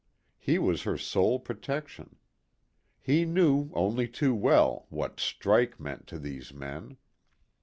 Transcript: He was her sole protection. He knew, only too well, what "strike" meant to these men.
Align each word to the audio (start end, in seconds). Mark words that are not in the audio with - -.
He 0.39 0.57
was 0.57 0.81
her 0.81 0.97
sole 0.97 1.39
protection. 1.39 2.15
He 2.99 3.23
knew, 3.23 3.69
only 3.75 4.07
too 4.07 4.33
well, 4.33 4.87
what 4.89 5.19
"strike" 5.19 5.79
meant 5.79 6.07
to 6.07 6.17
these 6.17 6.51
men. 6.51 6.97